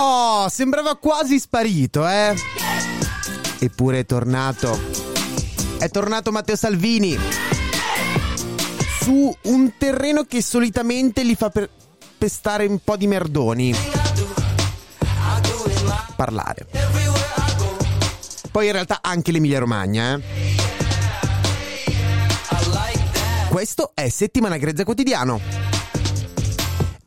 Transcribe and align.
Oh, 0.00 0.48
sembrava 0.48 0.96
quasi 0.96 1.40
sparito, 1.40 2.06
eh? 2.06 2.32
Eppure 3.58 3.98
è 4.00 4.06
tornato. 4.06 4.78
È 5.76 5.88
tornato 5.88 6.30
Matteo 6.30 6.54
Salvini. 6.54 7.18
Su 9.00 9.36
un 9.42 9.72
terreno 9.76 10.22
che 10.22 10.40
solitamente 10.40 11.26
gli 11.26 11.34
fa 11.34 11.50
per 11.50 11.68
pestare 12.16 12.66
un 12.66 12.78
po' 12.78 12.96
di 12.96 13.08
merdoni. 13.08 13.74
Parlare. 16.14 16.66
Poi 18.52 18.66
in 18.66 18.72
realtà 18.72 19.00
anche 19.02 19.32
l'Emilia 19.32 19.58
Romagna, 19.58 20.14
eh? 20.14 20.56
Questo 23.48 23.90
è 23.94 24.08
Settimana 24.08 24.58
Grezza 24.58 24.84
Quotidiano. 24.84 25.67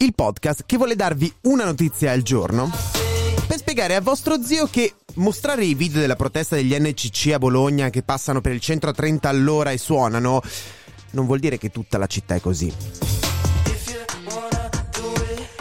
Il 0.02 0.16
podcast 0.16 0.64
che 0.66 0.78
vuole 0.78 0.96
darvi 0.96 1.32
una 1.42 1.64
notizia 1.64 2.12
al 2.12 2.24
giorno 2.24 2.72
per 3.46 3.58
spiegare 3.58 3.94
a 3.94 4.02
vostro 4.02 4.42
zio 4.42 4.66
che 4.66 4.96
mostrare 5.16 5.64
i 5.64 5.76
video 5.76 6.02
della 6.02 6.16
protesta 6.16 6.56
degli 6.56 6.76
NCC 6.76 7.34
a 7.34 7.38
Bologna 7.38 7.92
che 7.92 8.02
passano 8.02 8.42
per 8.42 8.52
il 8.52 8.60
centro 8.60 8.90
a 8.90 8.94
30 8.94 9.30
all'ora 9.30 9.70
e 9.70 9.78
suonano 9.78 10.42
non 11.12 11.28
vuol 11.28 11.38
dire 11.38 11.60
che 11.60 11.70
tutta 11.70 12.00
la 12.00 12.08
città 12.08 12.34
è 12.34 12.40
così. 12.40 12.74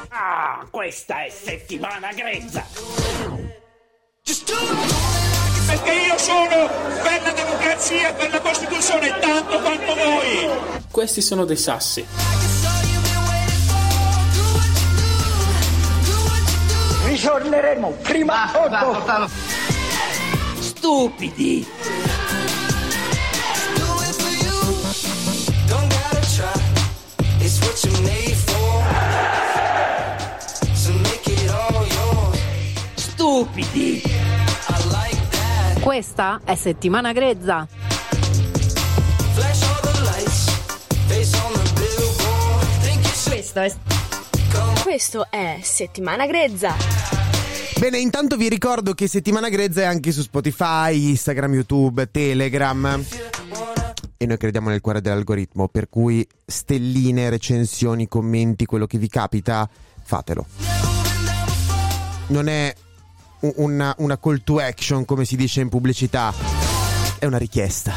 Ah, 0.09 0.67
questa 0.71 1.23
è 1.23 1.29
settimana 1.29 2.11
grezza! 2.15 2.65
Perché 5.67 5.93
io 5.93 6.17
sono 6.17 6.67
per 7.03 7.23
la 7.23 7.33
democrazia, 7.33 8.15
per 8.15 8.31
la 8.31 8.41
Costituzione, 8.41 9.19
tanto 9.19 9.61
quanto 9.61 9.95
voi! 9.95 10.81
Questi 10.91 11.21
sono 11.21 11.45
dei 11.45 11.59
sassi. 11.59 12.30
Ritorneremo 17.21 17.91
prima 18.01 18.51
o 18.55 18.67
dopo! 18.67 19.29
Stupidi! 20.59 21.69
Stupidi! 32.95 34.03
Questa 35.83 36.41
è 36.43 36.55
settimana 36.55 37.13
grezza. 37.13 37.69
Questo 43.23 43.61
è... 43.61 43.73
Questo 44.83 45.27
è 45.31 45.61
Settimana 45.63 46.27
Grezza. 46.27 47.20
Bene, 47.81 47.99
intanto 47.99 48.37
vi 48.37 48.51
ricordo 48.51 48.93
che 48.93 49.09
Settimana 49.09 49.49
Grezza 49.49 49.81
è 49.81 49.85
anche 49.85 50.13
su 50.13 50.21
Spotify, 50.21 51.09
Instagram, 51.09 51.55
YouTube, 51.55 52.11
Telegram. 52.11 53.03
E 54.19 54.27
noi 54.27 54.37
crediamo 54.37 54.69
nel 54.69 54.83
cuore 54.83 55.01
dell'algoritmo, 55.01 55.67
per 55.67 55.89
cui 55.89 56.25
stelline, 56.45 57.31
recensioni, 57.31 58.07
commenti, 58.07 58.67
quello 58.67 58.87
che 58.87 58.99
vi 58.99 59.09
capita, 59.09 59.67
fatelo. 60.03 60.45
Non 62.27 62.49
è 62.49 62.71
una, 63.39 63.95
una 63.97 64.19
call 64.19 64.43
to 64.45 64.59
action 64.59 65.07
come 65.07 65.25
si 65.25 65.37
dice 65.37 65.63
in 65.63 65.71
pubblicità, 65.71 66.35
è 67.19 67.25
una 67.25 67.39
richiesta. 67.39 67.95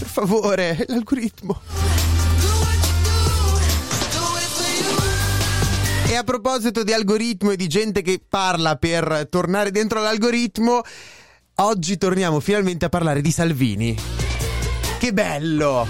Per 0.00 0.08
favore, 0.08 0.84
l'algoritmo. 0.88 1.60
E 6.10 6.16
a 6.16 6.24
proposito 6.24 6.82
di 6.82 6.92
algoritmo 6.92 7.52
e 7.52 7.56
di 7.56 7.68
gente 7.68 8.02
che 8.02 8.20
parla 8.28 8.74
per 8.74 9.28
tornare 9.30 9.70
dentro 9.70 10.02
l'algoritmo, 10.02 10.80
oggi 11.54 11.98
torniamo 11.98 12.40
finalmente 12.40 12.86
a 12.86 12.88
parlare 12.88 13.20
di 13.20 13.30
Salvini. 13.30 13.96
Che 14.98 15.12
bello! 15.12 15.86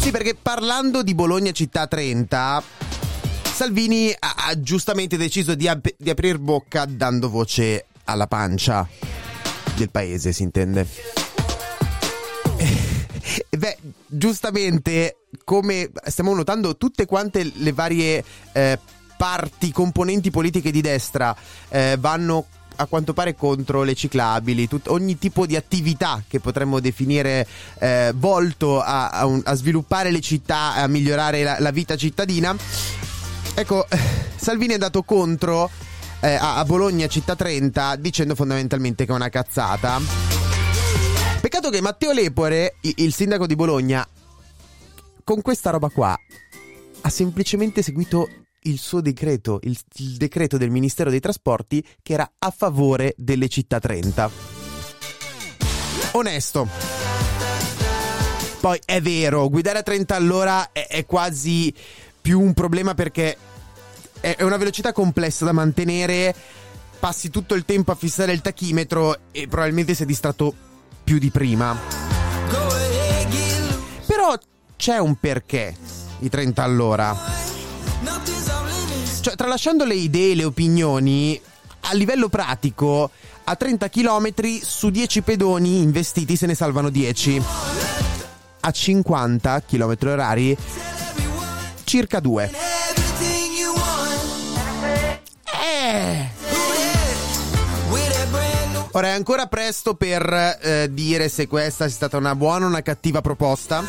Sì, 0.00 0.10
perché 0.10 0.34
parlando 0.34 1.04
di 1.04 1.14
Bologna 1.14 1.52
città 1.52 1.86
30, 1.86 2.60
Salvini 3.54 4.12
ha, 4.18 4.34
ha 4.36 4.60
giustamente 4.60 5.16
deciso 5.16 5.54
di, 5.54 5.68
ap- 5.68 5.94
di 5.96 6.10
aprir 6.10 6.38
bocca 6.38 6.86
dando 6.86 7.30
voce 7.30 7.86
alla 8.02 8.26
pancia 8.26 8.84
del 9.76 9.92
paese, 9.92 10.32
si 10.32 10.42
intende. 10.42 11.25
Beh, 13.56 13.76
giustamente, 14.06 15.18
come 15.44 15.90
stiamo 16.04 16.34
notando, 16.34 16.76
tutte 16.76 17.06
quante 17.06 17.50
le 17.54 17.72
varie 17.72 18.24
eh, 18.52 18.78
parti, 19.16 19.72
componenti 19.72 20.30
politiche 20.30 20.70
di 20.70 20.80
destra 20.80 21.34
eh, 21.68 21.96
vanno 21.98 22.46
a 22.76 22.86
quanto 22.86 23.14
pare 23.14 23.34
contro 23.34 23.82
le 23.82 23.94
ciclabili, 23.94 24.68
tut- 24.68 24.88
ogni 24.88 25.18
tipo 25.18 25.46
di 25.46 25.56
attività 25.56 26.22
che 26.28 26.40
potremmo 26.40 26.78
definire 26.78 27.46
eh, 27.78 28.12
volto 28.14 28.82
a, 28.82 29.08
a, 29.08 29.24
un- 29.24 29.40
a, 29.44 29.54
sviluppare 29.54 30.10
le 30.10 30.20
città, 30.20 30.74
a 30.74 30.86
migliorare 30.86 31.42
la, 31.42 31.56
la 31.58 31.70
vita 31.70 31.96
cittadina. 31.96 32.54
Ecco, 33.54 33.86
Salvini 34.36 34.72
è 34.72 34.74
andato 34.74 35.02
contro 35.02 35.70
eh, 36.20 36.34
a, 36.34 36.56
a 36.56 36.64
Bologna 36.64 37.06
Città 37.06 37.34
30 37.34 37.96
dicendo 37.96 38.34
fondamentalmente 38.34 39.06
che 39.06 39.12
è 39.12 39.14
una 39.14 39.30
cazzata. 39.30 40.25
Peccato 41.46 41.70
che 41.70 41.80
Matteo 41.80 42.10
Lepore, 42.10 42.74
il 42.80 43.14
sindaco 43.14 43.46
di 43.46 43.54
Bologna, 43.54 44.04
con 45.22 45.42
questa 45.42 45.70
roba 45.70 45.90
qua 45.90 46.18
ha 47.02 47.08
semplicemente 47.08 47.82
seguito 47.82 48.28
il 48.62 48.80
suo 48.80 49.00
decreto, 49.00 49.60
il, 49.62 49.78
il, 49.98 50.16
decreto 50.16 50.56
del 50.56 50.70
Ministero 50.70 51.08
dei 51.08 51.20
Trasporti 51.20 51.86
che 52.02 52.14
era 52.14 52.28
a 52.36 52.50
favore 52.50 53.14
delle 53.16 53.46
città 53.46 53.78
30. 53.78 54.28
Onesto. 56.14 56.68
Poi 58.60 58.80
è 58.84 59.00
vero, 59.00 59.48
guidare 59.48 59.78
a 59.78 59.82
30 59.84 60.16
all'ora 60.16 60.72
è, 60.72 60.88
è 60.88 61.06
quasi 61.06 61.72
più 62.20 62.40
un 62.40 62.54
problema 62.54 62.94
perché 62.94 63.36
è 64.18 64.42
una 64.42 64.56
velocità 64.56 64.90
complessa 64.90 65.44
da 65.44 65.52
mantenere, 65.52 66.34
passi 66.98 67.30
tutto 67.30 67.54
il 67.54 67.64
tempo 67.64 67.92
a 67.92 67.94
fissare 67.94 68.32
il 68.32 68.40
tachimetro 68.40 69.16
e 69.30 69.46
probabilmente 69.46 69.94
sei 69.94 70.06
distratto 70.06 70.65
più 71.06 71.18
di 71.18 71.30
prima. 71.30 71.78
Però 74.06 74.36
c'è 74.74 74.98
un 74.98 75.14
perché 75.20 75.72
i 76.18 76.28
30 76.28 76.62
all'ora. 76.64 77.16
Cioè, 79.20 79.36
tralasciando 79.36 79.84
le 79.84 79.94
idee 79.94 80.32
e 80.32 80.34
le 80.34 80.42
opinioni, 80.42 81.40
a 81.82 81.92
livello 81.94 82.28
pratico, 82.28 83.12
a 83.44 83.54
30 83.54 83.88
km 83.88 84.32
su 84.60 84.90
10 84.90 85.22
pedoni 85.22 85.80
investiti 85.80 86.34
se 86.34 86.46
ne 86.46 86.56
salvano 86.56 86.90
10. 86.90 87.40
A 88.60 88.70
50 88.72 89.62
km 89.62 89.96
orari, 90.06 90.56
circa 91.84 92.18
2. 92.18 92.65
Ora 98.96 99.08
è 99.08 99.10
ancora 99.10 99.46
presto 99.46 99.94
per 99.94 100.58
eh, 100.62 100.88
dire 100.90 101.28
se 101.28 101.46
questa 101.46 101.84
è 101.84 101.88
stata 101.90 102.16
una 102.16 102.34
buona 102.34 102.64
o 102.64 102.68
una 102.68 102.80
cattiva 102.80 103.20
proposta. 103.20 103.84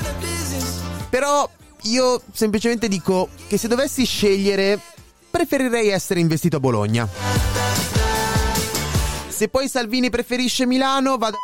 Però 1.10 1.50
io 1.84 2.22
semplicemente 2.34 2.90
dico 2.90 3.30
che 3.48 3.58
se 3.58 3.70
dovessi 3.70 4.04
scegliere, 4.04 4.78
preferirei 5.32 5.88
essere 5.88 6.20
investito 6.20 6.58
a 6.58 6.60
Bologna. 6.60 7.08
Se 9.30 9.48
poi 9.48 9.70
Salvini 9.70 10.10
preferisce 10.10 10.66
Milano, 10.66 11.16
vado 11.16 11.38